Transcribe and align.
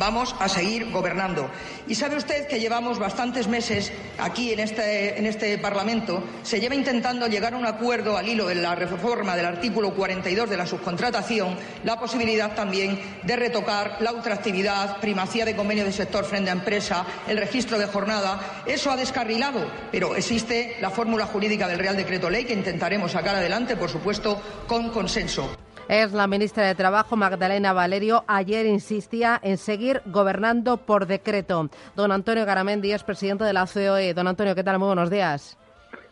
Vamos 0.00 0.34
a 0.38 0.48
seguir 0.48 0.90
gobernando. 0.90 1.50
Y 1.86 1.94
sabe 1.94 2.16
usted 2.16 2.46
que 2.46 2.58
llevamos 2.58 2.98
bastantes 2.98 3.48
meses 3.48 3.92
aquí 4.16 4.50
en 4.50 4.60
este, 4.60 5.18
en 5.18 5.26
este 5.26 5.58
Parlamento, 5.58 6.24
se 6.42 6.58
lleva 6.58 6.74
intentando 6.74 7.26
llegar 7.26 7.52
a 7.52 7.58
un 7.58 7.66
acuerdo 7.66 8.16
al 8.16 8.26
hilo 8.26 8.46
de 8.46 8.54
la 8.54 8.74
reforma 8.74 9.36
del 9.36 9.44
artículo 9.44 9.92
42 9.92 10.48
de 10.48 10.56
la 10.56 10.66
subcontratación, 10.66 11.54
la 11.84 12.00
posibilidad 12.00 12.54
también 12.54 12.98
de 13.24 13.36
retocar 13.36 13.98
la 14.00 14.12
ultraactividad, 14.12 15.00
primacía 15.00 15.44
de 15.44 15.54
convenio 15.54 15.84
de 15.84 15.92
sector 15.92 16.24
frente 16.24 16.48
a 16.48 16.54
empresa, 16.54 17.04
el 17.28 17.36
registro 17.36 17.78
de 17.78 17.84
jornada. 17.84 18.62
Eso 18.64 18.90
ha 18.90 18.96
descarrilado, 18.96 19.70
pero 19.92 20.16
existe 20.16 20.78
la 20.80 20.88
fórmula 20.88 21.26
jurídica 21.26 21.68
del 21.68 21.78
Real 21.78 21.98
Decreto 21.98 22.30
Ley 22.30 22.46
que 22.46 22.54
intentaremos 22.54 23.12
sacar 23.12 23.36
adelante, 23.36 23.76
por 23.76 23.90
supuesto, 23.90 24.40
con 24.66 24.88
consenso. 24.88 25.54
Es 25.90 26.12
la 26.12 26.28
ministra 26.28 26.68
de 26.68 26.76
Trabajo, 26.76 27.16
Magdalena 27.16 27.72
Valerio. 27.72 28.22
Ayer 28.28 28.64
insistía 28.64 29.40
en 29.42 29.58
seguir 29.58 30.02
gobernando 30.06 30.76
por 30.76 31.04
decreto. 31.04 31.68
Don 31.96 32.12
Antonio 32.12 32.46
Garamendi 32.46 32.92
es 32.92 33.02
presidente 33.02 33.42
de 33.42 33.52
la 33.52 33.66
COE. 33.66 34.14
Don 34.14 34.28
Antonio, 34.28 34.54
¿qué 34.54 34.62
tal? 34.62 34.78
Muy 34.78 34.86
buenos 34.86 35.10
días. 35.10 35.58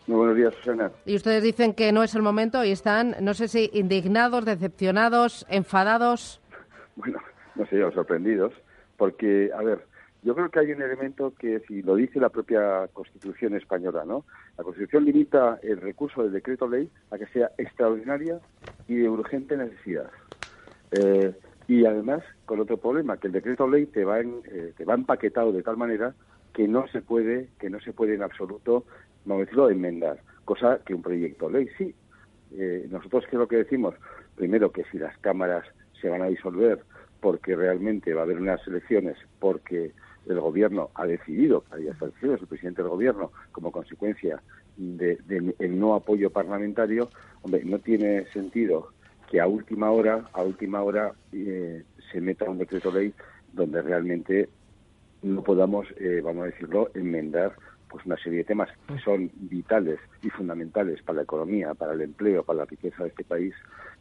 Muy 0.08 0.16
buenos 0.16 0.36
días, 0.36 0.52
Susana. 0.56 0.90
Y 1.06 1.14
ustedes 1.14 1.44
dicen 1.44 1.74
que 1.74 1.92
no 1.92 2.02
es 2.02 2.12
el 2.16 2.22
momento 2.22 2.64
y 2.64 2.72
están, 2.72 3.14
no 3.20 3.34
sé 3.34 3.46
si 3.46 3.70
indignados, 3.72 4.44
decepcionados, 4.44 5.46
enfadados. 5.48 6.40
Bueno, 6.96 7.20
no 7.54 7.64
sé 7.66 7.78
yo, 7.78 7.92
sorprendidos, 7.92 8.52
porque, 8.96 9.52
a 9.56 9.62
ver, 9.62 9.86
yo 10.22 10.34
creo 10.34 10.50
que 10.50 10.58
hay 10.60 10.72
un 10.72 10.82
elemento 10.82 11.32
que, 11.38 11.60
si 11.60 11.82
lo 11.82 11.94
dice 11.94 12.20
la 12.20 12.28
propia 12.28 12.88
Constitución 12.92 13.54
española, 13.54 14.04
¿no? 14.04 14.24
La 14.56 14.64
Constitución 14.64 15.04
limita 15.04 15.58
el 15.62 15.80
recurso 15.80 16.22
del 16.22 16.32
decreto 16.32 16.68
ley 16.68 16.90
a 17.10 17.18
que 17.18 17.26
sea 17.26 17.50
extraordinaria 17.56 18.40
y 18.88 18.96
de 18.96 19.08
urgente 19.08 19.56
necesidad. 19.56 20.10
Eh, 20.90 21.32
y 21.68 21.84
además, 21.84 22.22
con 22.46 22.60
otro 22.60 22.78
problema, 22.78 23.18
que 23.18 23.28
el 23.28 23.32
decreto 23.32 23.68
ley 23.68 23.86
te 23.86 24.04
va, 24.04 24.20
en, 24.20 24.40
eh, 24.46 24.72
te 24.76 24.84
va 24.84 24.94
empaquetado 24.94 25.52
de 25.52 25.62
tal 25.62 25.76
manera 25.76 26.14
que 26.52 26.66
no 26.66 26.88
se 26.88 27.02
puede, 27.02 27.50
que 27.60 27.70
no 27.70 27.78
se 27.80 27.92
puede 27.92 28.14
en 28.14 28.22
absoluto, 28.22 28.84
a 29.28 29.34
decirlo, 29.34 29.70
enmendar. 29.70 30.20
Cosa 30.44 30.80
que 30.84 30.94
un 30.94 31.02
proyecto 31.02 31.50
ley 31.50 31.68
sí. 31.76 31.94
Eh, 32.52 32.88
nosotros, 32.90 33.24
¿qué 33.24 33.36
es 33.36 33.40
lo 33.40 33.46
que 33.46 33.56
decimos? 33.56 33.94
Primero, 34.34 34.72
que 34.72 34.84
si 34.90 34.98
las 34.98 35.16
cámaras 35.18 35.64
se 36.00 36.08
van 36.08 36.22
a 36.22 36.26
disolver 36.26 36.82
porque 37.20 37.54
realmente 37.54 38.14
va 38.14 38.22
a 38.22 38.24
haber 38.24 38.38
unas 38.38 38.66
elecciones, 38.66 39.16
porque 39.38 39.92
el 40.28 40.40
gobierno 40.40 40.90
ha 40.94 41.06
decidido, 41.06 41.64
haya 41.70 41.96
elecciones, 42.00 42.40
el 42.40 42.46
presidente 42.46 42.82
del 42.82 42.90
gobierno, 42.90 43.32
como 43.52 43.72
consecuencia 43.72 44.42
del 44.76 45.18
de, 45.26 45.68
no 45.68 45.94
apoyo 45.94 46.30
parlamentario, 46.30 47.08
hombre, 47.42 47.64
no 47.64 47.78
tiene 47.78 48.26
sentido 48.32 48.90
que 49.30 49.40
a 49.40 49.46
última 49.46 49.90
hora, 49.90 50.28
a 50.32 50.42
última 50.42 50.82
hora 50.82 51.12
eh, 51.32 51.82
se 52.12 52.20
meta 52.20 52.48
un 52.48 52.58
decreto 52.58 52.92
ley 52.92 53.12
donde 53.52 53.82
realmente 53.82 54.48
no 55.22 55.42
podamos, 55.42 55.86
eh, 55.98 56.20
vamos 56.22 56.44
a 56.44 56.46
decirlo, 56.46 56.90
enmendar 56.94 57.52
pues 57.90 58.04
una 58.04 58.16
serie 58.18 58.38
de 58.38 58.44
temas 58.44 58.68
que 58.86 58.98
son 58.98 59.30
vitales 59.34 59.98
y 60.22 60.28
fundamentales 60.28 61.02
para 61.02 61.16
la 61.16 61.22
economía, 61.22 61.72
para 61.74 61.94
el 61.94 62.02
empleo, 62.02 62.44
para 62.44 62.58
la 62.60 62.64
riqueza 62.66 63.02
de 63.02 63.08
este 63.08 63.24
país 63.24 63.54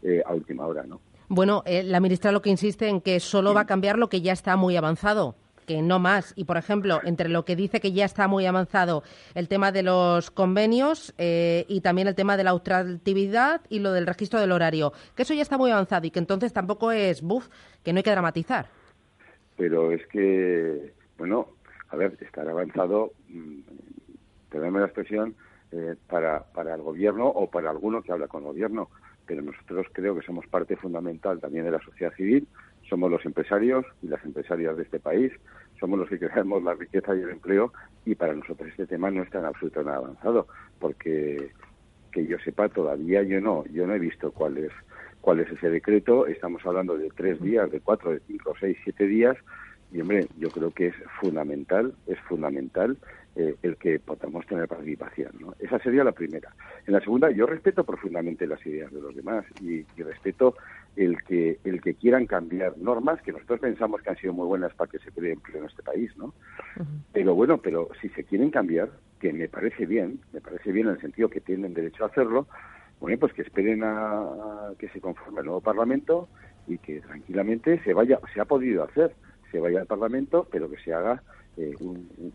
eh, 0.04 0.22
a 0.26 0.34
última 0.34 0.68
hora, 0.68 0.84
¿no? 0.84 1.00
Bueno, 1.30 1.64
la 1.66 2.00
ministra 2.00 2.32
lo 2.32 2.42
que 2.42 2.50
insiste 2.50 2.88
en 2.88 3.02
que 3.02 3.20
solo 3.20 3.54
va 3.54 3.62
a 3.62 3.66
cambiar 3.66 3.98
lo 3.98 4.08
que 4.08 4.22
ya 4.22 4.32
está 4.32 4.56
muy 4.56 4.78
avanzado 4.78 5.36
que 5.68 5.82
no 5.84 6.00
más. 6.00 6.34
Y, 6.36 6.46
por 6.46 6.58
ejemplo, 6.58 7.02
entre 7.04 7.30
lo 7.30 7.46
que 7.46 7.56
dice 7.56 7.80
que 7.80 7.92
ya 7.92 8.06
está 8.06 8.28
muy 8.28 8.48
avanzado 8.48 9.04
el 9.36 9.48
tema 9.48 9.72
de 9.72 9.84
los 9.84 10.32
convenios 10.32 11.14
eh, 11.20 11.66
y 11.68 11.82
también 11.82 12.08
el 12.08 12.16
tema 12.16 12.38
de 12.38 12.46
la 12.46 12.54
ultraactividad 12.54 13.62
y 13.70 13.80
lo 13.80 13.92
del 13.92 14.08
registro 14.08 14.40
del 14.40 14.54
horario, 14.54 14.94
que 15.14 15.24
eso 15.24 15.34
ya 15.36 15.42
está 15.42 15.58
muy 15.58 15.70
avanzado 15.70 16.08
y 16.08 16.12
que 16.12 16.20
entonces 16.20 16.54
tampoco 16.54 16.92
es, 16.92 17.22
buf, 17.22 17.50
que 17.84 17.92
no 17.92 17.98
hay 17.98 18.04
que 18.04 18.12
dramatizar. 18.12 18.68
Pero 19.58 19.92
es 19.92 20.08
que, 20.08 20.94
bueno, 21.18 21.50
a 21.90 21.98
ver, 21.98 22.18
estar 22.22 22.48
avanzado, 22.48 23.12
mm, 23.28 23.60
perdóname 24.50 24.80
la 24.80 24.86
expresión, 24.86 25.36
eh, 25.74 25.96
para, 26.08 26.44
para 26.54 26.76
el 26.76 26.82
gobierno 26.82 27.28
o 27.28 27.50
para 27.50 27.70
alguno 27.70 28.02
que 28.02 28.14
habla 28.14 28.30
con 28.30 28.44
el 28.44 28.48
gobierno, 28.48 28.90
pero 29.26 29.42
nosotros 29.42 29.88
creo 29.92 30.16
que 30.16 30.26
somos 30.26 30.48
parte 30.48 30.78
fundamental 30.78 31.42
también 31.42 31.66
de 31.66 31.72
la 31.72 31.82
sociedad 31.82 32.14
civil 32.14 32.48
somos 32.90 33.12
los 33.12 33.26
empresarios 33.26 33.86
y 34.02 34.08
las 34.08 34.24
empresarias 34.24 34.78
de 34.78 34.84
este 34.84 35.00
país, 35.00 35.32
somos 35.80 36.00
los 36.00 36.10
que 36.10 36.20
creamos 36.20 36.64
la 36.64 36.74
riqueza 36.74 37.16
y 37.16 37.22
el 37.22 37.30
empleo 37.30 37.74
y 38.06 38.16
para 38.16 38.34
nosotros 38.34 38.70
este 38.70 38.88
tema 38.88 39.12
no 39.12 39.24
está 39.24 39.40
en 39.40 39.46
absoluto 39.46 39.84
nada 39.84 39.98
avanzado, 39.98 40.48
porque 40.80 41.52
que 42.12 42.26
yo 42.26 42.38
sepa 42.40 42.70
todavía 42.70 43.22
yo 43.24 43.42
no, 43.42 43.66
yo 43.66 43.86
no 43.86 43.94
he 43.94 44.00
visto 44.00 44.32
cuál 44.32 44.58
es 44.58 44.72
cuál 45.22 45.42
es 45.42 45.52
ese 45.52 45.70
decreto, 45.70 46.26
estamos 46.26 46.66
hablando 46.66 46.98
de 46.98 47.10
tres 47.10 47.42
días, 47.42 47.70
de 47.70 47.82
cuatro, 47.82 48.12
de 48.12 48.22
cinco, 48.28 48.54
seis, 48.60 48.78
siete 48.84 49.08
días, 49.08 49.36
y 49.92 50.00
hombre, 50.00 50.28
yo 50.38 50.50
creo 50.50 50.72
que 50.72 50.88
es 50.88 50.96
fundamental, 51.20 51.94
es 52.08 52.20
fundamental 52.22 52.98
eh, 53.40 53.56
el 53.62 53.78
que 53.78 54.00
podamos 54.00 54.48
tener 54.48 54.68
participación. 54.68 55.32
¿no? 55.40 55.54
Esa 55.60 55.78
sería 55.78 56.04
la 56.04 56.12
primera. 56.12 56.52
En 56.88 56.94
la 56.94 57.00
segunda, 57.02 57.30
yo 57.30 57.46
respeto 57.46 57.84
profundamente 57.84 58.48
las 58.48 58.66
ideas 58.66 58.92
de 58.92 59.00
los 59.00 59.16
demás 59.16 59.46
y, 59.62 59.84
respeto 60.02 60.56
el 60.96 61.22
que 61.24 61.60
el 61.64 61.80
que 61.80 61.94
quieran 61.94 62.26
cambiar 62.26 62.76
normas 62.80 63.22
que 63.22 63.32
nosotros 63.32 63.60
pensamos 63.60 64.02
que 64.02 64.10
han 64.10 64.18
sido 64.18 64.34
muy 64.34 64.48
buenas 64.48 64.74
para 64.74 64.90
que 64.90 64.98
se 64.98 65.12
cree 65.12 65.34
empleo 65.34 65.60
en 65.60 65.70
este 65.70 65.84
país, 65.84 66.16
¿no? 66.18 66.34
Pero 67.14 67.36
bueno, 67.36 67.60
pero 67.60 67.90
si 68.02 68.10
se 68.10 68.24
quieren 68.24 68.50
cambiar, 68.50 68.90
que 69.20 69.32
me 69.32 69.48
parece 69.48 69.86
bien, 69.86 70.20
me 70.34 70.42
parece 70.42 70.72
bien 70.72 70.88
en 70.88 70.94
el 70.94 71.02
sentido 71.02 71.30
que 71.30 71.42
tienen 71.42 71.76
derecho 71.76 72.06
a 72.06 72.08
hacerlo, 72.08 72.48
bueno, 73.00 73.20
pues 73.20 73.34
que 73.34 73.44
esperen 73.44 73.84
a, 73.84 74.72
que 74.80 74.90
se 74.90 75.00
conforme 75.00 75.42
el 75.42 75.46
nuevo 75.46 75.62
Parlamento 75.62 76.28
y 76.68 76.80
que 76.80 77.02
tranquilamente 77.02 77.84
se 77.84 77.94
vaya, 77.94 78.20
se 78.34 78.42
ha 78.42 78.46
podido 78.46 78.84
hacer, 78.84 79.14
se 79.52 79.60
vaya 79.60 79.82
al 79.82 79.88
Parlamento, 79.88 80.48
pero 80.52 80.70
que 80.70 80.78
se 80.78 80.94
haga 80.94 81.22
eh, 81.58 81.76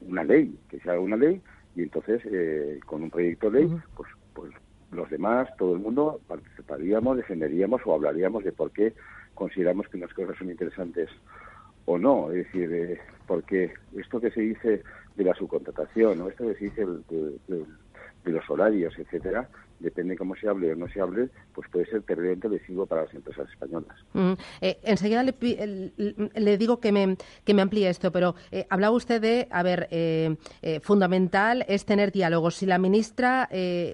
una 0.03 0.25
ley, 0.25 0.59
que 0.69 0.79
se 0.81 0.91
haga 0.91 1.01
una 1.01 1.17
ley 1.17 1.41
y 1.75 1.83
entonces 1.83 2.21
eh, 2.27 2.81
con 2.87 3.03
un 3.03 3.11
proyecto 3.11 3.51
de 3.51 3.61
ley, 3.61 3.77
pues, 3.97 4.11
pues 4.35 4.53
los 4.91 5.09
demás, 5.11 5.49
todo 5.57 5.75
el 5.75 5.81
mundo 5.81 6.21
participaríamos, 6.27 7.17
defenderíamos 7.17 7.81
o 7.85 7.95
hablaríamos 7.95 8.45
de 8.45 8.53
por 8.53 8.71
qué 8.73 8.93
consideramos 9.35 9.89
que 9.89 9.97
unas 9.97 10.13
cosas 10.13 10.37
son 10.37 10.51
interesantes 10.51 11.09
o 11.87 11.99
no. 11.99 12.31
Es 12.31 12.45
decir, 12.47 12.73
eh, 12.73 13.01
porque 13.27 13.73
esto 13.97 14.21
que 14.21 14.31
se 14.31 14.41
dice 14.41 14.83
de 15.17 15.25
la 15.25 15.35
subcontratación, 15.35 16.21
o 16.21 16.29
esto 16.29 16.47
que 16.47 16.55
se 16.55 16.65
dice 16.65 16.87
de, 16.87 17.67
de 18.25 18.31
los 18.31 18.49
horarios, 18.51 18.95
etcétera, 18.99 19.49
depende 19.83 20.17
cómo 20.17 20.35
se 20.37 20.49
hable 20.49 20.73
o 20.73 20.77
no 20.77 20.89
se 20.89 21.01
hable, 21.01 21.29
pues 21.55 21.69
puede 21.69 21.87
ser 21.87 22.03
terriblemente 22.03 22.49
lesivo 22.49 22.87
para 22.87 23.03
las 23.03 23.15
empresas 23.15 23.49
españolas. 23.51 23.97
Mm, 24.15 24.33
eh, 24.61 24.79
enseguida 24.85 25.23
le, 25.23 26.59
digo 26.59 26.81
que 26.81 26.93
me, 26.93 27.17
que 27.45 27.55
me 27.55 27.63
amplíe 27.63 27.89
esto, 27.89 28.13
pero 28.13 28.35
eh, 28.51 28.67
hablaba 28.71 28.97
usted 28.97 29.21
de, 29.21 29.49
a 29.51 29.63
ver, 29.63 29.89
eh, 29.91 30.37
fundamental 30.83 31.65
es 31.69 31.85
tener 31.85 32.13
diálogo. 32.13 32.51
Si 32.51 32.67
la 32.67 32.79
ministra, 32.79 33.49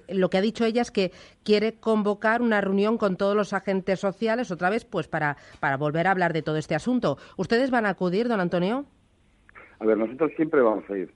lo 0.09 0.29
que 0.29 0.37
ha 0.37 0.41
dicho 0.41 0.65
ella 0.65 0.81
es 0.81 0.91
que 0.91 1.11
quiere 1.43 1.73
convocar 1.73 2.41
una 2.41 2.61
reunión 2.61 2.97
con 2.97 3.17
todos 3.17 3.35
los 3.35 3.53
agentes 3.53 3.99
sociales, 3.99 4.51
otra 4.51 4.69
vez, 4.69 4.85
pues 4.85 5.07
para, 5.07 5.37
para 5.59 5.77
volver 5.77 6.07
a 6.07 6.11
hablar 6.11 6.33
de 6.33 6.41
todo 6.41 6.57
este 6.57 6.75
asunto. 6.75 7.17
¿Ustedes 7.37 7.71
van 7.71 7.85
a 7.85 7.89
acudir, 7.89 8.27
don 8.27 8.39
Antonio? 8.39 8.85
A 9.79 9.85
ver, 9.85 9.97
nosotros 9.97 10.31
siempre 10.35 10.61
vamos 10.61 10.83
a 10.89 10.97
ir, 10.97 11.11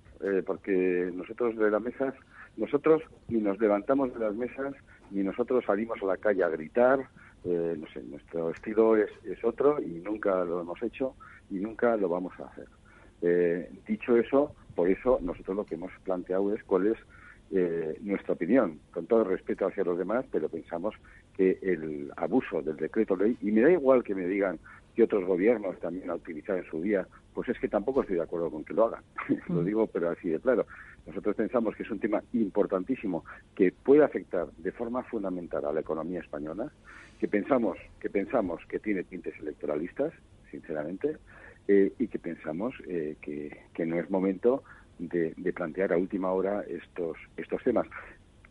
porque 0.46 1.12
nosotros 1.14 1.56
de 1.58 1.70
la 1.70 1.80
mesa 1.80 2.14
nosotros 2.58 3.02
ni 3.30 3.40
nos 3.40 3.60
levantamos 3.60 4.14
de 4.14 4.20
las 4.20 4.36
mesas, 4.36 4.74
ni 5.12 5.24
nosotros 5.24 5.64
salimos 5.66 6.02
a 6.02 6.06
la 6.06 6.18
calle 6.18 6.44
a 6.44 6.50
gritar, 6.50 7.00
eh, 7.46 7.76
no 7.78 7.88
sé, 7.94 8.02
nuestro 8.04 8.52
estilo 8.52 8.96
es, 8.96 9.10
es, 9.26 9.44
otro 9.44 9.82
y 9.82 10.02
nunca 10.04 10.44
lo 10.46 10.62
hemos 10.62 10.82
hecho 10.82 11.16
y 11.50 11.56
nunca 11.56 11.98
lo 11.98 12.10
vamos 12.10 12.34
a 12.40 12.46
hacer. 12.46 12.68
Eh, 13.22 13.70
dicho 13.88 14.16
eso, 14.18 14.56
por 14.76 14.90
eso 14.90 15.20
nosotros 15.22 15.56
lo 15.58 15.66
que 15.66 15.76
hemos 15.76 15.92
planteado 16.04 16.54
es 16.54 16.64
cuál 16.64 16.88
es 16.88 16.98
eh, 17.52 17.98
nuestra 18.02 18.34
opinión, 18.34 18.80
con 18.92 19.06
todo 19.06 19.22
el 19.22 19.28
respeto 19.28 19.68
hacia 19.68 19.84
los 19.84 19.98
demás, 19.98 20.26
pero 20.32 20.50
pensamos 20.50 20.96
que 21.36 21.60
el 21.62 22.12
abuso 22.16 22.62
del 22.62 22.78
decreto 22.78 23.16
ley, 23.16 23.38
y 23.42 23.52
me 23.52 23.62
da 23.62 23.72
igual 23.72 24.04
que 24.04 24.16
me 24.16 24.26
digan 24.26 24.60
que 24.96 25.04
otros 25.04 25.26
gobiernos 25.26 25.80
también 25.80 26.10
han 26.10 26.18
utilizado 26.18 26.60
en 26.60 26.66
su 26.66 26.82
día, 26.82 27.08
pues 27.34 27.50
es 27.50 27.60
que 27.60 27.68
tampoco 27.68 28.02
estoy 28.02 28.18
de 28.18 28.24
acuerdo 28.24 28.52
con 28.52 28.64
que 28.64 28.74
lo 28.74 28.86
hagan. 28.86 29.04
lo 29.50 29.62
mm. 29.62 29.66
digo, 29.66 29.88
pero 29.88 30.10
así 30.10 30.30
de 30.30 30.40
claro. 30.40 30.66
Nosotros 31.06 31.36
pensamos 31.36 31.76
que 31.76 31.84
es 31.84 31.92
un 31.92 32.00
tema 32.00 32.24
importantísimo 32.34 33.26
que 33.56 33.72
puede 33.72 34.04
afectar 34.04 34.48
de 34.58 34.72
forma 34.72 35.04
fundamental 35.04 35.66
a 35.66 35.74
la 35.74 35.82
economía 35.82 36.22
española, 36.22 36.72
que 37.20 37.28
pensamos 37.28 37.78
que 38.00 38.10
pensamos 38.10 38.62
que 38.70 38.80
tiene 38.80 39.04
tintes 39.04 39.38
electoralistas, 39.40 40.14
sinceramente, 40.50 41.18
eh, 41.68 41.94
y 41.98 42.08
que 42.08 42.20
pensamos 42.20 42.74
eh, 42.88 43.16
que, 43.22 43.86
no 43.86 43.98
es 43.98 44.10
momento 44.10 44.64
de, 45.00 45.34
plantear 45.54 45.94
a 45.94 45.98
última 45.98 46.32
hora 46.32 46.64
estos 46.68 47.18
estos 47.38 47.64
temas 47.64 47.88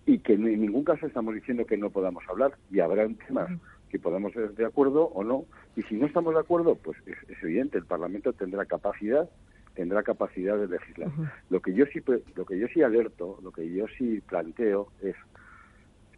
y 0.06 0.18
que 0.18 0.32
en 0.32 0.60
ningún 0.60 0.84
caso 0.84 1.06
estamos 1.06 1.34
diciendo 1.34 1.64
que 1.66 1.76
no 1.76 1.90
podamos 1.90 2.24
hablar 2.28 2.54
y 2.70 2.80
habrá 2.80 3.06
temas 3.26 3.50
que 3.92 4.00
podamos 4.00 4.32
ser 4.32 4.54
de 4.54 4.64
acuerdo 4.64 5.04
o 5.04 5.22
no 5.22 5.44
y 5.76 5.82
si 5.82 5.94
no 5.94 6.06
estamos 6.06 6.34
de 6.34 6.40
acuerdo 6.40 6.74
pues 6.74 6.98
es, 7.06 7.16
es 7.28 7.40
evidente 7.44 7.78
el 7.78 7.84
Parlamento 7.84 8.32
tendrá 8.32 8.64
capacidad 8.64 9.28
tendrá 9.74 10.02
capacidad 10.02 10.56
de 10.58 10.68
legislar. 10.68 11.10
Lo 11.50 11.60
que 11.60 11.74
yo 11.74 11.86
sí 11.86 12.02
lo 12.34 12.44
que 12.44 12.58
yo 12.58 12.66
sí 12.68 12.82
alerto, 12.82 13.38
lo 13.42 13.52
que 13.52 13.70
yo 13.72 13.86
sí 13.98 14.20
planteo 14.20 14.88
es 15.02 15.16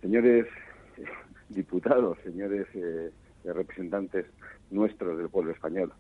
señores 0.00 0.46
diputados, 1.48 2.18
señores 2.24 2.66
eh, 2.74 3.10
representantes 3.44 4.26
nuestros 4.70 5.18
del 5.18 5.28
pueblo 5.28 5.52
español, 5.52 5.92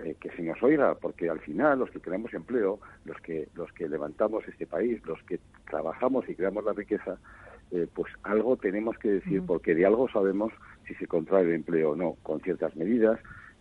eh, 0.00 0.16
que 0.20 0.30
se 0.30 0.42
nos 0.42 0.62
oiga, 0.62 0.94
porque 0.96 1.30
al 1.30 1.40
final 1.40 1.78
los 1.78 1.90
que 1.90 2.00
creamos 2.00 2.34
empleo, 2.34 2.80
los 3.04 3.18
que 3.20 3.48
los 3.54 3.72
que 3.72 3.88
levantamos 3.88 4.46
este 4.48 4.66
país, 4.66 5.00
los 5.06 5.22
que 5.22 5.40
trabajamos 5.68 6.28
y 6.28 6.34
creamos 6.34 6.64
la 6.64 6.72
riqueza, 6.72 7.18
eh, 7.70 7.86
pues 7.92 8.12
algo 8.22 8.56
tenemos 8.56 8.96
que 8.98 9.10
decir, 9.10 9.42
porque 9.46 9.74
de 9.74 9.86
algo 9.86 10.08
sabemos 10.08 10.52
si 10.86 10.94
se 10.94 11.06
contrae 11.06 11.44
el 11.44 11.54
empleo 11.54 11.90
o 11.90 11.96
no, 11.96 12.16
con 12.22 12.40
ciertas 12.40 12.76
medidas. 12.76 13.18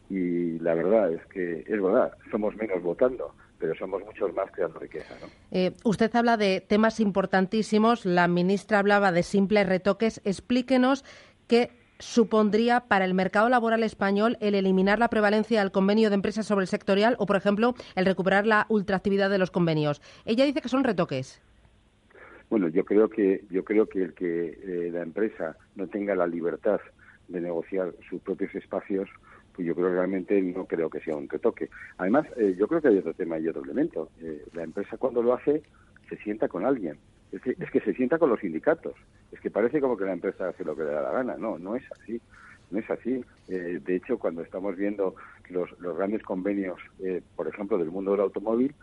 Y 0.09 0.59
la 0.59 0.75
verdad 0.75 1.11
es 1.11 1.25
que 1.27 1.61
es 1.61 1.81
verdad, 1.81 2.13
somos 2.29 2.55
menos 2.55 2.83
votando, 2.83 3.33
pero 3.57 3.73
somos 3.75 4.03
muchos 4.03 4.33
más 4.33 4.51
creando 4.51 4.79
riqueza. 4.79 5.15
¿no? 5.21 5.27
Eh, 5.51 5.73
usted 5.83 6.13
habla 6.15 6.37
de 6.37 6.61
temas 6.61 6.99
importantísimos, 6.99 8.05
la 8.05 8.27
ministra 8.27 8.79
hablaba 8.79 9.11
de 9.11 9.23
simples 9.23 9.67
retoques. 9.67 10.21
Explíquenos 10.25 11.05
qué 11.47 11.71
supondría 11.99 12.81
para 12.81 13.05
el 13.05 13.13
mercado 13.13 13.49
laboral 13.49 13.83
español 13.83 14.37
el 14.41 14.55
eliminar 14.55 14.99
la 14.99 15.09
prevalencia 15.09 15.61
del 15.61 15.71
convenio 15.71 16.09
de 16.09 16.15
empresas 16.15 16.45
sobre 16.45 16.63
el 16.63 16.67
sectorial 16.67 17.15
o, 17.17 17.25
por 17.25 17.37
ejemplo, 17.37 17.75
el 17.95 18.05
recuperar 18.05 18.45
la 18.45 18.65
ultraactividad 18.69 19.29
de 19.29 19.37
los 19.37 19.51
convenios. 19.51 20.01
Ella 20.25 20.45
dice 20.45 20.61
que 20.61 20.69
son 20.69 20.83
retoques. 20.83 21.41
Bueno, 22.53 22.67
yo 22.67 22.85
creo 22.85 23.09
que 23.09 23.43
yo 23.49 23.65
creo 23.65 23.87
que 23.87 24.03
el 24.03 24.13
que 24.13 24.59
eh, 24.61 24.91
la 24.93 25.01
empresa 25.01 25.57
no 25.75 25.87
tenga 25.87 26.13
la 26.13 26.27
libertad 26.27 26.79
de 27.27 27.41
negociar 27.41 27.95
sus 28.07 28.21
propios 28.21 28.53
espacios, 28.53 29.09
pues 29.55 29.67
yo 29.67 29.73
creo 29.73 29.87
que 29.87 29.95
realmente 29.95 30.39
no 30.39 30.67
creo 30.67 30.87
que 30.87 30.99
sea 30.99 31.15
un 31.15 31.27
retoque. 31.27 31.71
Además, 31.97 32.27
eh, 32.37 32.53
yo 32.55 32.67
creo 32.67 32.79
que 32.79 32.89
hay 32.89 32.99
otro 32.99 33.15
tema 33.15 33.39
y 33.39 33.47
otro 33.47 33.63
elemento. 33.63 34.09
Eh, 34.21 34.45
la 34.53 34.61
empresa 34.61 34.97
cuando 34.97 35.23
lo 35.23 35.33
hace 35.33 35.63
se 36.07 36.15
sienta 36.17 36.47
con 36.47 36.63
alguien 36.63 36.99
es 37.31 37.41
que, 37.41 37.79
se 37.79 37.95
sienta 37.95 38.19
con 38.19 38.29
los 38.29 38.39
sindicatos. 38.39 38.93
Es 39.31 39.39
que 39.39 39.49
parece 39.49 39.81
como 39.81 39.97
que 39.97 40.05
la 40.05 40.13
empresa 40.13 40.49
hace 40.49 40.63
lo 40.63 40.75
que 40.75 40.83
le 40.83 40.91
da 40.91 41.01
la 41.01 41.11
gana. 41.11 41.35
No, 41.37 41.57
no 41.57 41.75
es 41.75 41.91
así. 41.91 42.21
No 42.69 42.77
es 42.77 42.87
así. 42.91 43.25
Eh, 43.47 43.79
de 43.83 43.95
hecho, 43.95 44.19
cuando 44.19 44.43
estamos 44.43 44.75
viendo 44.75 45.15
los, 45.49 45.71
grandes 45.97 46.21
convenios, 46.21 46.79
por 47.35 47.47
ejemplo, 47.47 47.79
del 47.79 47.89
mundo 47.89 48.11
del 48.11 48.21
automóvil, 48.21 48.75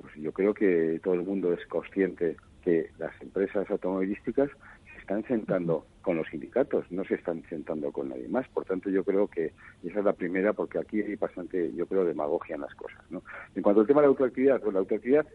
pues 0.00 0.14
yo 0.14 0.32
creo 0.32 0.54
que 0.54 0.98
todo 1.04 1.12
el 1.12 1.24
mundo 1.24 1.52
es 1.52 1.66
consciente 1.66 2.36
que 2.64 2.90
las 2.98 3.12
empresas 3.20 3.68
automovilísticas 3.70 4.50
se 4.92 4.98
están 5.00 5.24
sentando 5.24 5.86
con 6.00 6.16
los 6.16 6.28
sindicatos, 6.28 6.90
no 6.90 7.04
se 7.04 7.14
están 7.14 7.42
sentando 7.48 7.92
con 7.92 8.08
nadie 8.08 8.28
más. 8.28 8.48
Por 8.48 8.64
tanto, 8.64 8.90
yo 8.90 9.04
creo 9.04 9.28
que 9.28 9.52
esa 9.82 9.98
es 9.98 10.04
la 10.04 10.12
primera, 10.12 10.52
porque 10.52 10.78
aquí 10.78 11.00
hay 11.00 11.16
bastante, 11.16 11.72
yo 11.74 11.86
creo, 11.86 12.04
demagogia 12.04 12.54
en 12.54 12.62
las 12.62 12.74
cosas. 12.74 13.02
¿no? 13.10 13.22
En 13.54 13.62
cuanto 13.62 13.80
al 13.80 13.86
tema 13.86 14.00
de 14.00 14.06
la 14.06 14.10
autoactividad, 14.10 14.60
pues 14.60 14.72
la 14.72 14.80
autoactividad, 14.80 15.26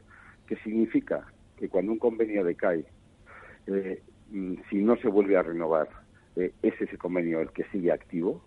¿qué 0.48 0.56
significa? 0.58 1.26
que 1.58 1.70
cuando 1.70 1.92
un 1.92 2.00
convenio 2.00 2.44
decae, 2.44 2.86
eh, 3.66 4.02
mm, 4.32 4.54
si 4.70 4.78
no 4.78 4.96
se 4.98 5.10
vuelve 5.10 5.36
a 5.36 5.44
renovar, 5.44 5.90
eh, 6.36 6.54
es 6.62 6.80
ese 6.80 6.98
convenio 6.98 7.42
el 7.42 7.52
que 7.52 7.66
sigue 7.66 7.92
activo. 7.92 8.42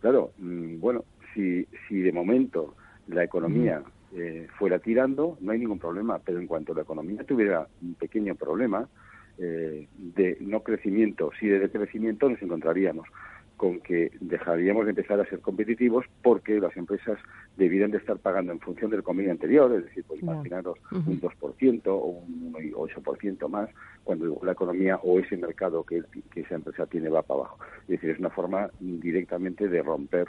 Claro, 0.00 0.32
mm, 0.38 0.80
bueno, 0.80 1.04
si, 1.32 1.66
si 1.86 2.00
de 2.00 2.12
momento 2.12 2.74
la 3.08 3.22
economía 3.22 3.82
eh, 4.14 4.46
fuera 4.58 4.78
tirando, 4.78 5.36
no 5.40 5.52
hay 5.52 5.58
ningún 5.58 5.78
problema, 5.78 6.18
pero 6.18 6.38
en 6.38 6.46
cuanto 6.46 6.74
la 6.74 6.82
economía 6.82 7.24
tuviera 7.24 7.66
un 7.82 7.94
pequeño 7.94 8.34
problema 8.34 8.88
de 9.36 10.36
no 10.42 10.62
crecimiento, 10.62 11.32
si 11.40 11.48
de 11.48 11.58
decrecimiento, 11.58 12.28
nos 12.28 12.40
encontraríamos 12.40 13.08
con 13.56 13.80
que 13.80 14.10
dejaríamos 14.20 14.84
de 14.84 14.90
empezar 14.90 15.20
a 15.20 15.26
ser 15.26 15.40
competitivos 15.40 16.04
porque 16.22 16.58
las 16.58 16.76
empresas 16.76 17.18
debieran 17.56 17.92
de 17.92 17.98
estar 17.98 18.18
pagando 18.18 18.52
en 18.52 18.60
función 18.60 18.90
del 18.90 19.02
convenio 19.02 19.32
anterior, 19.32 19.72
es 19.72 19.84
decir, 19.84 20.04
pues 20.06 20.22
imaginaros 20.22 20.78
un 20.90 21.20
2% 21.20 21.82
o 21.86 22.06
un 22.06 22.52
8% 22.52 23.48
más, 23.48 23.70
cuando 24.02 24.40
la 24.42 24.52
economía 24.52 24.96
o 25.02 25.20
ese 25.20 25.36
mercado 25.36 25.84
que, 25.84 26.02
que 26.30 26.40
esa 26.40 26.56
empresa 26.56 26.86
tiene 26.86 27.08
va 27.08 27.22
para 27.22 27.40
abajo. 27.40 27.58
Es 27.82 27.88
decir, 27.88 28.10
es 28.10 28.18
una 28.18 28.30
forma 28.30 28.70
directamente 28.80 29.68
de 29.68 29.82
romper 29.82 30.28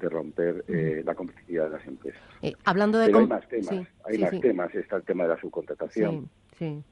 de 0.00 0.08
romper 0.08 0.64
eh, 0.66 1.02
la 1.04 1.14
competitividad 1.14 1.66
de 1.66 1.70
las 1.70 1.86
empresas. 1.86 2.20
Eh, 2.42 2.54
hablando 2.64 2.98
de 2.98 3.06
Pero 3.06 3.18
hay 3.20 3.26
más 3.26 3.48
temas, 3.48 3.86
hay 4.04 4.18
más 4.18 4.40
temas, 4.40 4.74
está 4.74 4.96
el 4.96 5.02
tema 5.04 5.24
de 5.24 5.28
la 5.30 5.40
subcontratación, 5.40 6.28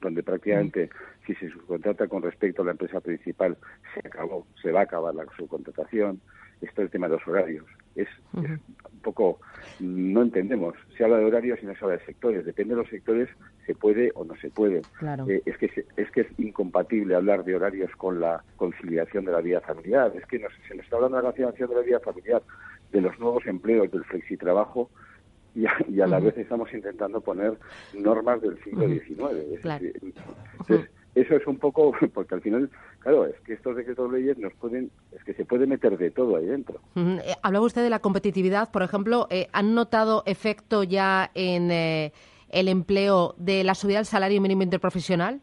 donde 0.01 0.23
prácticamente 0.23 0.91
si 1.27 1.35
se 1.35 1.51
subcontrata 1.51 2.07
con 2.07 2.23
respecto 2.23 2.63
a 2.63 2.67
la 2.67 2.71
empresa 2.73 3.01
principal 3.01 3.57
se 3.95 4.07
acabó, 4.07 4.47
se 4.63 4.71
va 4.71 4.81
a 4.81 4.83
acabar 4.85 5.15
la 5.15 5.27
subcontratación. 5.37 6.21
Esto 6.61 6.83
es 6.83 6.87
el 6.87 6.91
tema 6.91 7.09
de 7.09 7.15
los 7.15 7.27
horarios. 7.27 7.65
Es, 7.95 8.09
un 8.33 8.61
poco, 9.03 9.41
no 9.81 10.23
entendemos. 10.23 10.75
Se 10.97 11.05
habla 11.05 11.19
de 11.19 11.25
horarios 11.25 11.59
y 11.63 11.67
no 11.67 11.75
se 11.75 11.85
habla 11.85 11.99
de 11.99 12.05
sectores. 12.05 12.45
Depende 12.45 12.75
de 12.75 12.83
los 12.83 12.91
sectores, 12.91 13.29
se 13.67 13.75
puede 13.75 14.11
o 14.15 14.25
no 14.25 14.35
se 14.37 14.51
puede. 14.51 14.83
Eh, 15.29 15.43
es, 15.47 15.57
que 15.59 15.85
es 15.97 16.11
que 16.11 16.23
es 16.23 16.27
incompatible 16.39 17.15
hablar 17.15 17.45
de 17.45 17.55
horarios 17.55 17.91
con 17.97 18.21
la 18.21 18.43
conciliación 18.57 19.25
de 19.25 19.33
la 19.33 19.41
vida 19.41 19.61
familiar. 19.61 20.13
Es 20.17 20.27
que 20.27 20.39
se 20.39 20.75
nos 20.75 20.85
está 20.85 20.97
hablando 20.97 21.17
de 21.17 21.23
la 21.23 21.29
conciliación 21.29 21.69
de 21.71 21.77
la 21.77 21.83
vida 21.83 22.01
familiar, 22.01 22.43
de 22.93 23.01
los 23.01 23.19
nuevos 23.19 23.47
empleos, 23.47 23.91
del 23.91 24.05
flexitrabajo 24.05 24.91
y 25.55 26.01
a, 26.01 26.07
la 26.07 26.21
vez 26.21 26.37
estamos 26.39 26.73
intentando 26.73 27.21
poner 27.21 27.59
normas 27.95 28.41
del 28.41 28.63
siglo 28.63 28.87
XIX. 28.87 29.83
eso 31.15 31.35
es 31.35 31.47
un 31.47 31.59
poco, 31.59 31.93
porque 32.15 32.35
al 32.37 32.41
final, 32.41 32.71
claro, 33.01 33.27
es 33.27 33.35
que 33.41 33.55
estos 33.55 33.75
decretos 33.75 34.13
leyes 34.13 34.39
nos 34.39 34.53
pueden, 34.55 34.91
es 35.13 35.25
que 35.25 35.35
se 35.35 35.45
puede 35.45 35.67
meter 35.67 35.99
de 35.99 36.11
todo 36.11 36.37
ahí 36.37 36.47
dentro. 36.47 36.81
Eh, 36.95 37.35
hablaba 37.43 37.67
usted 37.67 37.83
de 37.83 37.91
la 37.91 37.99
competitividad, 37.99 38.71
por 38.71 38.83
ejemplo, 38.83 39.27
eh, 39.31 39.49
¿han 39.53 39.75
notado 39.75 40.23
efecto 40.27 40.85
ya 40.85 41.31
en 41.35 41.73
eh, 41.73 42.13
el 42.51 42.69
empleo 42.69 43.35
de 43.37 43.65
la 43.65 43.75
subida 43.75 43.99
del 43.99 44.07
salario 44.07 44.41
mínimo 44.41 44.63
interprofesional? 44.63 45.41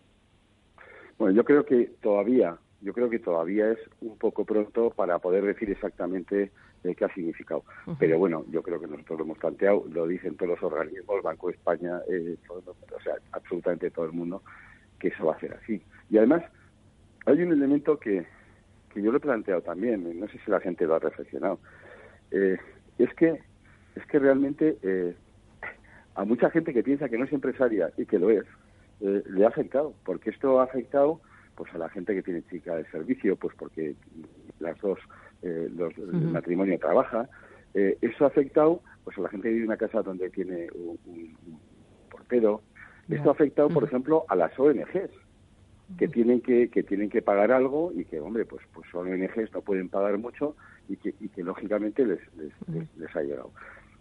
Bueno, 1.17 1.35
yo 1.35 1.43
creo 1.43 1.65
que 1.65 1.91
todavía, 2.01 2.57
yo 2.81 2.93
creo 2.93 3.09
que 3.09 3.19
todavía 3.19 3.71
es 3.71 3.79
un 4.01 4.17
poco 4.17 4.45
pronto 4.45 4.91
para 4.91 5.19
poder 5.19 5.43
decir 5.43 5.69
exactamente 5.69 6.51
qué 6.93 7.05
ha 7.05 7.13
significado. 7.13 7.63
Pero 7.97 8.19
bueno, 8.19 8.45
yo 8.51 8.61
creo 8.61 8.79
que 8.79 8.87
nosotros 8.87 9.19
lo 9.19 9.25
hemos 9.25 9.37
planteado, 9.37 9.85
lo 9.91 10.05
dicen 10.05 10.35
todos 10.35 10.51
los 10.51 10.63
organismos, 10.63 11.23
Banco 11.23 11.47
de 11.47 11.53
España, 11.53 12.01
eh, 12.09 12.35
o 12.49 13.01
sea, 13.01 13.15
absolutamente 13.31 13.89
todo 13.89 14.05
el 14.05 14.11
mundo, 14.11 14.43
que 14.99 15.07
eso 15.07 15.25
va 15.25 15.35
a 15.35 15.39
ser 15.39 15.53
así. 15.53 15.81
Y 16.09 16.17
además, 16.17 16.43
hay 17.25 17.41
un 17.41 17.53
elemento 17.53 17.97
que, 17.97 18.25
que 18.93 19.01
yo 19.01 19.11
lo 19.11 19.17
he 19.17 19.21
planteado 19.21 19.61
también, 19.61 20.19
no 20.19 20.27
sé 20.27 20.37
si 20.43 20.51
la 20.51 20.59
gente 20.59 20.85
lo 20.85 20.95
ha 20.95 20.99
reflexionado, 20.99 21.59
eh, 22.31 22.57
es 22.99 23.13
que 23.15 23.39
es 23.95 24.05
que 24.07 24.19
realmente 24.19 24.77
eh, 24.83 25.15
a 26.15 26.25
mucha 26.25 26.49
gente 26.49 26.73
que 26.73 26.83
piensa 26.83 27.07
que 27.07 27.17
no 27.17 27.23
es 27.23 27.31
empresaria 27.31 27.91
y 27.97 28.05
que 28.05 28.19
lo 28.19 28.29
es, 28.29 28.45
le 28.99 29.45
ha 29.45 29.47
afectado, 29.47 29.93
porque 30.03 30.31
esto 30.31 30.59
ha 30.59 30.65
afectado 30.65 31.21
pues 31.55 31.73
a 31.73 31.77
la 31.77 31.89
gente 31.89 32.13
que 32.13 32.21
tiene 32.21 32.43
chica 32.43 32.75
de 32.75 32.85
servicio, 32.85 33.35
pues 33.35 33.55
porque 33.57 33.95
las 34.59 34.79
dos 34.79 34.99
eh, 35.45 35.69
los, 35.75 35.95
el 35.97 36.31
matrimonio 36.31 36.77
trabaja. 36.79 37.29
Eh, 37.73 37.97
eso 38.01 38.25
ha 38.25 38.27
afectado 38.27 38.81
pues 39.03 39.17
a 39.17 39.21
la 39.21 39.29
gente 39.29 39.47
que 39.47 39.53
vive 39.53 39.65
en 39.65 39.69
una 39.69 39.77
casa 39.77 40.01
donde 40.01 40.29
tiene 40.31 40.67
un, 40.73 41.37
portero. 42.09 42.61
Esto 43.07 43.29
ha 43.29 43.33
afectado, 43.33 43.69
por 43.69 43.83
ejemplo, 43.83 44.25
a 44.27 44.35
las 44.35 44.57
ONGs 44.57 45.11
que 45.99 46.07
tienen 46.07 46.41
que, 46.41 46.69
que 46.69 46.81
tienen 46.81 47.11
que 47.11 47.21
pagar 47.21 47.51
algo 47.51 47.91
y 47.93 48.05
que 48.05 48.19
hombre 48.19 48.43
pues 48.45 48.63
pues 48.73 48.89
son 48.91 49.07
ONGs 49.07 49.53
no 49.53 49.61
pueden 49.61 49.87
pagar 49.87 50.17
mucho 50.17 50.55
y 50.89 50.97
que, 50.97 51.13
y 51.19 51.29
que 51.29 51.43
lógicamente 51.43 52.03
les, 52.03 52.19
les, 52.97 53.15
ha 53.15 53.21
llegado. 53.21 53.51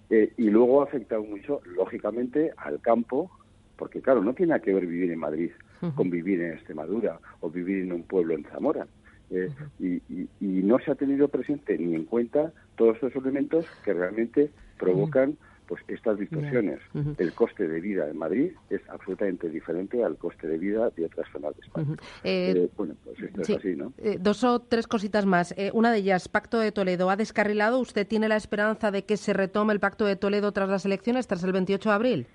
Eh, 0.08 0.32
y 0.38 0.48
luego 0.48 0.80
ha 0.80 0.84
afectado 0.84 1.22
mucho 1.22 1.60
lógicamente 1.66 2.52
al 2.56 2.80
campo 2.80 3.30
porque 3.76 4.00
claro 4.00 4.22
no 4.22 4.32
tiene 4.32 4.58
que 4.62 4.72
ver 4.72 4.86
vivir 4.86 5.10
en 5.10 5.18
Madrid 5.18 5.50
con 5.94 6.08
vivir 6.08 6.40
en 6.40 6.52
Extremadura 6.52 7.20
o 7.40 7.50
vivir 7.50 7.82
en 7.82 7.92
un 7.92 8.04
pueblo 8.04 8.32
en 8.32 8.44
Zamora 8.44 8.86
eh, 9.30 9.50
y, 9.80 10.28
no 10.40 10.78
se 10.78 10.90
ha 10.90 10.94
tenido 10.94 11.28
presente 11.28 11.76
ni 11.78 11.94
en 11.94 12.04
cuenta 12.04 12.52
todos 12.76 12.94
estos 12.94 13.14
elementos 13.16 13.66
que 13.84 13.92
realmente 13.92 14.50
provocan 14.78 15.36
pues 15.66 15.82
estas 15.88 16.18
distorsiones. 16.18 16.80
El 17.18 17.32
coste 17.32 17.66
de 17.68 17.80
vida 17.80 18.08
en 18.08 18.18
Madrid 18.18 18.52
es 18.70 18.80
absolutamente 18.88 19.48
diferente 19.48 20.02
al 20.04 20.16
coste 20.16 20.46
de 20.46 20.58
vida 20.58 20.90
de 20.90 21.06
otras 21.06 21.26
zonas 21.32 21.54
de 21.56 21.62
España. 21.62 21.94
Eh, 22.22 22.54
eh, 22.56 22.70
bueno, 22.76 22.94
pues 23.04 23.18
esto 23.20 23.42
es 23.42 23.50
así, 23.50 23.76
¿no? 23.76 23.92
dos 24.20 24.44
o 24.44 24.60
tres 24.60 24.86
cositas 24.86 25.26
más. 25.26 25.54
una 25.72 25.90
de 25.92 25.98
ellas, 25.98 26.28
Pacto 26.28 26.58
de 26.58 26.72
Toledo. 26.72 27.08
¿Ha 27.10 27.16
descarrilado? 27.16 27.78
¿Usted 27.78 28.06
tiene 28.06 28.28
la 28.28 28.36
esperanza 28.36 28.90
de 28.90 29.04
que 29.04 29.16
se 29.16 29.32
retome 29.32 29.72
el 29.72 29.80
Pacto 29.80 30.04
de 30.04 30.16
Toledo 30.16 30.52
tras 30.52 30.68
las 30.68 30.84
elecciones, 30.84 31.26
tras 31.26 31.44
el 31.44 31.52
28 31.52 31.88
de 31.88 31.94
abril? 31.94 32.26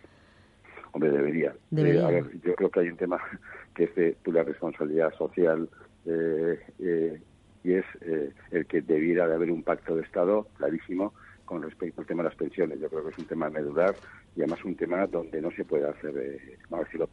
Hombre, 0.91 1.11
debería. 1.11 1.53
yo 1.71 2.55
creo 2.55 2.69
que 2.71 2.79
hay 2.79 2.89
un 2.89 2.97
tema 2.97 3.19
que 3.79 3.85
es 3.85 3.95
de 3.95 4.31
la 4.33 4.43
responsabilidad 4.43 5.13
social 5.17 5.69
eh, 6.05 6.59
eh, 6.79 7.21
y 7.63 7.73
es 7.73 7.85
eh, 8.01 8.33
el 8.51 8.65
que 8.65 8.81
debiera 8.81 9.25
de 9.25 9.35
haber 9.35 9.51
un 9.51 9.63
pacto 9.63 9.95
de 9.95 10.01
Estado 10.01 10.47
clarísimo 10.57 11.13
con 11.45 11.61
respecto 11.61 12.01
al 12.01 12.07
tema 12.07 12.23
de 12.23 12.29
las 12.29 12.37
pensiones. 12.37 12.79
Yo 12.81 12.89
creo 12.89 13.03
que 13.05 13.11
es 13.11 13.17
un 13.17 13.25
tema 13.25 13.49
medular 13.49 13.95
y 14.35 14.41
además 14.41 14.63
un 14.65 14.75
tema 14.75 15.07
donde 15.07 15.41
no 15.41 15.49
se 15.51 15.63
puede 15.63 15.87
hacer, 15.87 16.13
vamos 16.69 16.85
a 16.85 16.89
decirlo, 16.89 17.09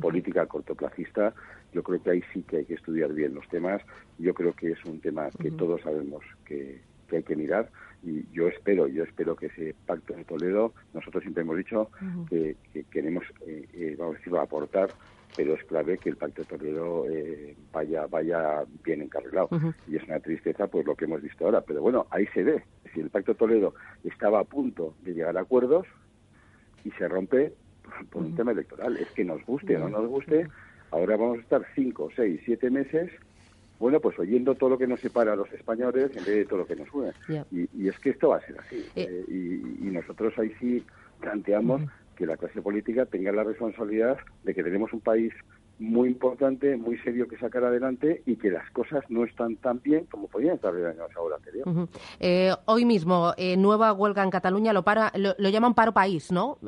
política 0.00 0.46
cortoplacista. 0.46 1.32
Yo 1.72 1.82
creo 1.82 2.02
que 2.02 2.10
ahí 2.10 2.22
sí 2.32 2.42
que 2.42 2.58
hay 2.58 2.64
que 2.66 2.74
estudiar 2.74 3.12
bien 3.12 3.34
los 3.34 3.48
temas. 3.48 3.80
Yo 4.18 4.34
creo 4.34 4.52
que 4.52 4.72
es 4.72 4.84
un 4.84 5.00
tema 5.00 5.30
que 5.40 5.50
todos 5.50 5.80
sabemos 5.80 6.22
que, 6.44 6.82
que 7.08 7.16
hay 7.16 7.22
que 7.22 7.36
mirar 7.36 7.70
y 8.04 8.26
yo 8.32 8.48
espero, 8.48 8.86
yo 8.86 9.04
espero 9.04 9.34
que 9.34 9.46
ese 9.46 9.74
pacto 9.86 10.14
de 10.14 10.24
Toledo, 10.24 10.74
nosotros 10.92 11.22
siempre 11.22 11.42
hemos 11.42 11.56
dicho 11.56 11.90
que, 12.28 12.56
queremos, 12.90 13.24
eh, 13.46 13.66
eh, 13.72 13.96
vamos 13.98 14.16
a 14.16 14.18
decirlo, 14.18 14.40
aportar, 14.40 14.90
pero 15.36 15.54
es 15.54 15.64
clave 15.64 15.98
que 15.98 16.10
el 16.10 16.16
pacto 16.16 16.42
de 16.42 16.48
Toledo 16.48 17.06
eh, 17.08 17.56
vaya 17.72 18.06
vaya 18.06 18.64
bien 18.84 19.02
encarrilado. 19.02 19.48
Y 19.88 19.96
es 19.96 20.04
una 20.04 20.20
tristeza 20.20 20.66
pues 20.66 20.86
lo 20.86 20.94
que 20.94 21.04
hemos 21.04 21.22
visto 21.22 21.44
ahora, 21.44 21.60
pero 21.60 21.82
bueno, 21.82 22.06
ahí 22.10 22.26
se 22.34 22.42
ve. 22.42 22.62
Si 22.92 23.00
el 23.00 23.10
pacto 23.10 23.34
Toledo 23.34 23.74
estaba 24.04 24.40
a 24.40 24.44
punto 24.44 24.94
de 25.02 25.14
llegar 25.14 25.36
a 25.36 25.40
acuerdos 25.40 25.86
y 26.84 26.90
se 26.92 27.08
rompe 27.08 27.52
por 28.10 28.22
un 28.22 28.34
tema 28.34 28.52
electoral, 28.52 28.96
es 28.96 29.10
que 29.10 29.24
nos 29.24 29.44
guste 29.44 29.76
o 29.76 29.80
no 29.80 29.88
nos 29.88 30.08
guste, 30.08 30.48
ahora 30.90 31.16
vamos 31.16 31.38
a 31.38 31.42
estar 31.42 31.66
cinco, 31.74 32.10
seis, 32.14 32.40
siete 32.44 32.70
meses 32.70 33.10
bueno, 33.78 34.00
pues 34.00 34.18
oyendo 34.18 34.54
todo 34.54 34.70
lo 34.70 34.78
que 34.78 34.86
nos 34.86 35.00
separa 35.00 35.32
a 35.32 35.36
los 35.36 35.52
españoles 35.52 36.10
en 36.16 36.24
vez 36.24 36.36
de 36.36 36.44
todo 36.46 36.60
lo 36.60 36.66
que 36.66 36.76
nos 36.76 36.88
une. 36.92 37.12
Y, 37.50 37.88
es 37.88 37.98
que 37.98 38.10
esto 38.10 38.28
va 38.28 38.36
a 38.36 38.40
ser 38.40 38.58
así. 38.58 38.84
Eh. 38.96 39.24
Eh, 39.28 39.66
y, 39.82 39.86
nosotros 39.86 40.32
ahí 40.38 40.52
sí 40.60 40.84
planteamos 41.20 41.82
que 42.14 42.26
la 42.26 42.36
clase 42.36 42.62
política 42.62 43.06
tenga 43.06 43.32
la 43.32 43.44
responsabilidad 43.44 44.18
de 44.42 44.54
que 44.54 44.62
tenemos 44.62 44.92
un 44.92 45.00
país 45.00 45.32
muy 45.78 46.08
importante, 46.08 46.76
muy 46.76 46.96
serio 46.98 47.26
que 47.26 47.36
sacar 47.36 47.64
adelante 47.64 48.22
y 48.26 48.36
que 48.36 48.50
las 48.50 48.70
cosas 48.70 49.04
no 49.08 49.24
están 49.24 49.56
tan 49.56 49.80
bien 49.82 50.06
como 50.06 50.28
podían 50.28 50.54
estar 50.54 50.74
el 50.74 50.86
año 50.86 51.02
ahora 51.16 51.36
anterior. 51.36 51.66
Eh, 52.20 52.52
hoy 52.66 52.84
mismo, 52.84 53.32
nueva 53.58 53.92
huelga 53.92 54.22
en 54.22 54.30
Cataluña, 54.30 54.72
lo, 54.72 54.82
para, 54.84 55.12
lo, 55.16 55.48
llaman 55.48 55.74
paro 55.74 55.92
país, 55.92 56.30
¿no? 56.30 56.58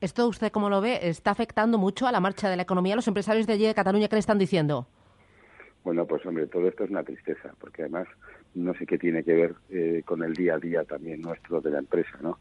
¿Esto 0.00 0.26
usted 0.26 0.50
cómo 0.50 0.68
lo 0.70 0.80
ve? 0.80 0.98
¿Está 1.02 1.30
afectando 1.30 1.78
mucho 1.78 2.06
a 2.06 2.12
la 2.12 2.18
marcha 2.18 2.48
de 2.48 2.56
la 2.56 2.62
economía? 2.62 2.96
¿Los 2.96 3.06
empresarios 3.06 3.46
de 3.46 3.52
allí 3.52 3.66
de 3.66 3.74
Cataluña 3.74 4.08
qué 4.08 4.16
le 4.16 4.20
están 4.20 4.38
diciendo? 4.38 4.88
Bueno, 5.84 6.06
pues 6.06 6.24
hombre, 6.24 6.46
todo 6.46 6.66
esto 6.66 6.84
es 6.84 6.90
una 6.90 7.04
tristeza, 7.04 7.54
porque 7.60 7.82
además 7.82 8.08
no 8.54 8.72
sé 8.74 8.86
qué 8.86 8.96
tiene 8.96 9.22
que 9.22 9.34
ver 9.34 9.54
eh, 9.68 10.02
con 10.04 10.22
el 10.22 10.32
día 10.32 10.54
a 10.54 10.58
día 10.58 10.84
también 10.84 11.20
nuestro 11.20 11.60
de 11.60 11.70
la 11.70 11.78
empresa, 11.78 12.18
¿no? 12.22 12.38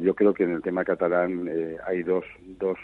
Eh, 0.00 0.04
yo 0.04 0.14
creo 0.14 0.34
que 0.34 0.44
en 0.44 0.52
el 0.52 0.62
tema 0.62 0.84
catalán 0.84 1.48
eh, 1.48 1.76
hay 1.86 2.02
dos, 2.02 2.24
dos, 2.58 2.78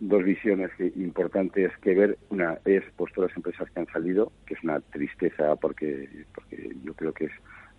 dos 0.00 0.24
visiones 0.24 0.70
importantes 0.96 1.72
que 1.78 1.94
ver. 1.94 2.18
Una 2.30 2.58
es 2.64 2.84
pues 2.96 3.12
todas 3.12 3.30
las 3.30 3.36
empresas 3.36 3.70
que 3.70 3.80
han 3.80 3.86
salido, 3.86 4.32
que 4.46 4.54
es 4.54 4.62
una 4.62 4.80
tristeza 4.80 5.56
porque, 5.56 6.08
porque 6.34 6.74
yo 6.82 6.94
creo 6.94 7.12
que 7.12 7.26
es, 7.26 7.32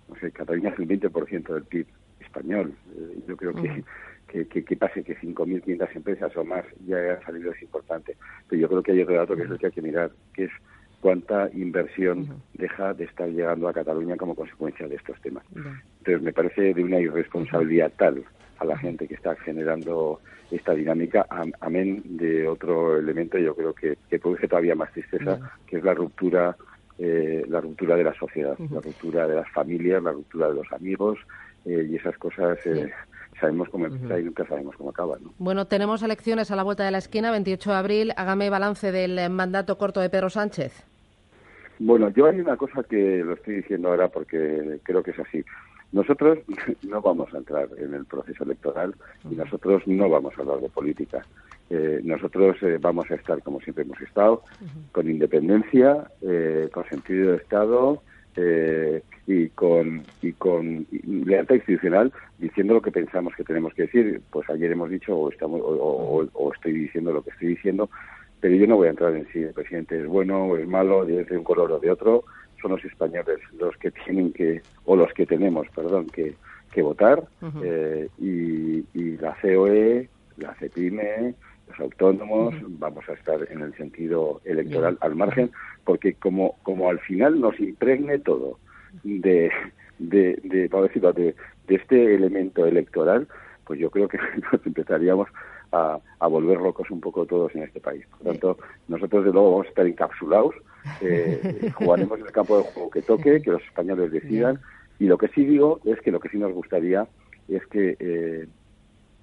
no 0.10 0.16
sé, 0.16 0.32
Cataluña 0.32 0.70
es 0.70 0.80
el 0.80 0.88
20% 0.88 1.54
del 1.54 1.64
PIB 1.64 1.88
español. 2.20 2.74
yo 3.28 3.38
creo 3.38 3.54
que 3.54 3.84
que, 4.28 4.76
pase 4.76 5.04
que 5.04 5.16
5.500 5.18 5.96
empresas 5.96 6.36
o 6.36 6.44
más 6.44 6.66
ya 6.86 6.98
hayan 6.98 7.24
salido 7.24 7.52
es 7.52 7.62
importante. 7.62 8.18
Pero 8.50 8.62
yo 8.62 8.68
creo 8.68 8.84
que 8.84 8.92
hay 8.92 9.02
otro 9.02 9.16
dato 9.16 9.36
que 9.36 9.44
es 9.44 9.52
el 9.52 9.60
que 9.60 9.68
hay 9.68 9.72
que 9.72 9.82
mirar, 9.82 10.12
que 10.34 10.46
es 10.46 10.52
cuánta 11.04 11.50
inversión 11.54 12.42
deja 12.54 12.94
de 12.94 13.04
estar 13.04 13.28
llegando 13.28 13.68
a 13.68 13.74
Cataluña 13.74 14.16
como 14.16 14.36
consecuencia 14.36 14.88
de 14.88 14.96
estos 14.96 15.20
temas. 15.20 15.44
Entonces 15.54 16.22
me 16.22 16.32
parece 16.32 16.74
de 16.74 16.82
una 16.82 16.98
irresponsabilidad 16.98 17.92
tal 17.98 18.24
a 18.58 18.64
la 18.64 18.78
gente 18.78 19.06
que 19.06 19.16
está 19.16 19.36
generando 19.36 20.22
esta 20.50 20.74
dinámica, 20.74 21.28
amén 21.60 22.04
de 22.06 22.48
otro 22.48 22.98
elemento, 22.98 23.38
yo 23.38 23.54
creo 23.54 23.74
que, 23.74 23.98
que 24.10 24.18
produce 24.18 24.48
todavía 24.48 24.76
más 24.76 24.94
tristeza, 24.94 25.58
que 25.68 25.78
es 25.78 25.84
la 25.84 25.94
ruptura, 25.94 26.56
eh, 26.98 27.44
la 27.50 27.60
ruptura 27.60 27.98
de 27.98 28.06
la 28.06 28.14
sociedad, 28.14 28.58
la 28.58 28.80
ruptura 28.80 29.28
de 29.28 29.36
las 29.36 29.50
familias, 29.52 30.02
la 30.02 30.14
ruptura 30.14 30.48
de 30.48 30.56
los 30.56 30.72
amigos 30.72 31.20
eh, 31.66 31.86
y 31.90 31.98
esas 31.98 32.18
cosas. 32.18 32.60
Eh, 32.66 32.90
sabemos 33.42 33.68
cómo 33.68 33.88
empieza 33.88 34.20
y 34.22 34.24
nunca 34.24 34.48
sabemos 34.48 34.74
cómo 34.78 34.92
acaba. 34.92 35.18
¿no? 35.22 35.34
Bueno, 35.38 35.66
tenemos 35.66 36.02
elecciones 36.02 36.50
a 36.50 36.56
la 36.56 36.64
vuelta 36.64 36.86
de 36.86 36.92
la 36.92 37.00
esquina, 37.00 37.30
28 37.32 37.72
de 37.72 37.76
abril. 37.76 38.14
Hágame 38.16 38.50
balance 38.50 38.94
del 38.94 39.30
mandato 39.30 39.78
corto 39.78 40.00
de 40.00 40.10
Pedro 40.10 40.30
Sánchez. 40.30 40.93
Bueno, 41.80 42.10
yo 42.10 42.28
hay 42.28 42.40
una 42.40 42.58
cosa 42.58 42.84
que 42.84 43.24
lo 43.24 43.34
estoy 43.34 43.56
diciendo 43.56 43.90
ahora 43.90 44.08
porque 44.08 44.80
creo 44.84 45.04
que 45.04 45.12
es 45.12 45.20
así. 45.20 45.44
Nosotros 45.92 46.40
no 46.88 47.02
vamos 47.02 47.34
a 47.34 47.38
entrar 47.38 47.70
en 47.78 47.94
el 47.94 48.06
proceso 48.06 48.44
electoral 48.44 48.96
y 49.30 49.36
nosotros 49.36 49.84
no 49.86 50.10
vamos 50.10 50.34
a 50.38 50.42
hablar 50.42 50.60
de 50.60 50.70
política. 50.70 51.22
Eh, 51.70 52.02
nosotros 52.04 52.58
eh, 52.62 52.78
vamos 52.80 53.10
a 53.10 53.16
estar 53.16 53.42
como 53.42 53.60
siempre 53.62 53.84
hemos 53.84 54.00
estado, 54.02 54.44
con 54.92 55.10
independencia, 55.10 56.12
eh, 56.22 56.70
con 56.72 56.88
sentido 56.90 57.32
de 57.32 57.38
Estado, 57.38 58.02
eh, 58.36 59.04
y 59.28 59.48
con 59.50 60.04
y 60.22 60.34
con 60.34 60.88
lealtad 61.06 61.56
institucional 61.56 62.12
diciendo 62.40 62.74
lo 62.74 62.82
que 62.82 62.92
pensamos 62.92 63.34
que 63.36 63.44
tenemos 63.44 63.74
que 63.74 63.84
decir 63.84 64.22
pues 64.32 64.50
ayer 64.50 64.72
hemos 64.72 64.90
dicho 64.90 65.16
o 65.16 65.30
estamos 65.30 65.62
o, 65.64 66.52
estoy 66.54 66.74
diciendo 66.74 67.14
lo 67.14 67.24
que 67.24 67.30
estoy 67.30 67.50
diciendo 67.50 67.90
pero 68.44 68.56
yo 68.56 68.68
no 68.68 68.76
voy 68.76 68.88
a 68.88 68.90
entrar 68.90 69.16
en 69.16 69.26
si 69.32 69.42
el 69.42 69.54
presidente 69.54 69.98
es 69.98 70.06
bueno 70.06 70.48
o 70.48 70.58
es 70.58 70.68
malo 70.68 71.06
de 71.06 71.26
un 71.32 71.46
color 71.46 71.72
o 71.72 71.80
de 71.80 71.90
otro 71.90 72.26
son 72.62 72.72
los 72.72 72.84
españoles 72.84 73.40
los 73.58 73.74
que 73.78 73.90
tienen 73.92 74.34
que 74.34 74.62
o 74.84 74.98
los 74.98 75.14
que 75.14 75.26
tenemos 75.26 75.66
perdón 75.74 76.08
que, 76.08 76.36
que 76.74 76.82
votar 76.82 77.24
eh, 77.64 78.10
y, 78.20 78.84
y 78.94 79.18
la 79.18 79.34
COE 79.42 80.10
la 80.36 80.54
CEPIME 80.56 81.36
los 81.70 81.80
autónomos, 81.80 82.54
vamos 82.68 83.08
a 83.08 83.14
estar 83.14 83.40
en 83.50 83.62
el 83.62 83.74
sentido 83.78 84.42
electoral 84.44 84.98
al 85.00 85.16
margen, 85.16 85.50
porque 85.86 86.16
como, 86.16 86.58
como 86.64 86.90
al 86.90 87.00
final 87.00 87.40
nos 87.40 87.58
impregne 87.62 88.20
todo 88.20 88.60
de, 89.04 89.50
de, 90.00 90.38
de, 90.44 90.68
decirlo, 90.68 91.14
de, 91.14 91.34
de 91.68 91.76
este 91.76 92.16
elemento 92.16 92.66
electoral, 92.66 93.26
pues 93.66 93.80
yo 93.80 93.90
creo 93.90 94.10
que 94.10 94.18
nos 94.52 94.66
empezaríamos 94.66 95.30
a, 95.74 96.00
a, 96.20 96.28
volver 96.28 96.62
locos 96.62 96.90
un 96.92 97.02
poco 97.02 97.26
todos 97.26 97.54
en 97.56 97.64
este 97.64 97.82
país. 97.82 98.06
Por 98.12 98.22
tanto, 98.22 98.58
nosotros 98.88 99.26
de 99.26 99.32
luego 99.32 99.52
vamos 99.52 99.66
a 99.66 99.70
estar 99.70 99.88
encapsulados, 99.88 100.56
eh, 101.02 101.72
jugaremos 101.76 102.20
en 102.20 102.26
el 102.26 102.32
campo 102.32 102.58
de 102.58 102.64
juego 102.64 102.90
que 102.90 103.02
toque, 103.02 103.42
que 103.42 103.52
los 103.52 103.64
españoles 103.64 104.12
decidan, 104.12 104.60
y 105.00 105.06
lo 105.06 105.18
que 105.18 105.28
sí 105.30 105.44
digo 105.44 105.80
es 105.84 106.00
que 106.02 106.12
lo 106.12 106.20
que 106.20 106.30
sí 106.30 106.38
nos 106.38 106.54
gustaría 106.54 107.08
es 107.48 107.66
que 107.68 107.98
eh, 108.00 108.48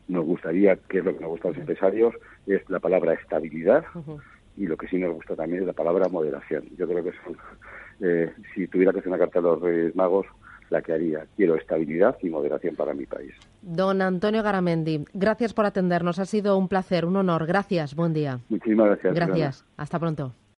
nos 0.09 0.25
gustaría, 0.25 0.77
que 0.77 0.99
es 0.99 1.05
lo 1.05 1.15
que 1.15 1.21
nos 1.21 1.31
gusta 1.31 1.49
a 1.49 1.51
los 1.53 1.61
empresarios, 1.61 2.15
es 2.47 2.69
la 2.69 2.81
palabra 2.81 3.15
estabilidad. 3.15 3.85
Y 4.57 4.67
lo 4.67 4.77
que 4.77 4.89
sí 4.89 4.99
nos 4.99 5.15
gusta 5.15 5.37
también 5.37 5.63
es 5.63 5.67
la 5.67 5.73
palabra 5.73 6.09
moderación. 6.09 6.65
Yo 6.77 6.87
creo 6.87 7.05
que 7.05 7.13
eh, 8.01 8.33
si 8.55 8.67
tuviera 8.67 8.93
que 8.93 8.99
hacer 8.99 9.09
una 9.09 9.19
carta 9.19 9.39
a 9.39 9.43
los 9.43 9.61
Reyes 9.61 9.95
Magos, 9.95 10.27
la 10.71 10.83
que 10.83 10.93
haría. 10.93 11.27
Quiero 11.37 11.57
estabilidad 11.57 12.17
y 12.23 12.31
moderación 12.31 12.77
para 12.77 12.95
mi 12.95 13.07
país. 13.07 13.33
Don 13.61 14.01
Antonio 14.01 14.43
Garamendi, 14.43 15.05
gracias 15.13 15.53
por 15.53 15.67
atendernos. 15.67 16.19
Ha 16.19 16.25
sido 16.25 16.57
un 16.57 16.69
placer, 16.69 17.05
un 17.05 17.17
honor. 17.17 17.47
Gracias. 17.47 17.95
Buen 17.95 18.15
día. 18.15 18.41
Muchísimas 18.49 18.87
gracias. 18.87 19.15
Gracias. 19.15 19.65
Hasta 19.77 19.99
pronto. 19.99 20.33